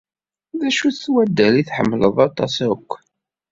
[0.59, 2.89] D acu-t waddal ay tḥemmled aṭas akk?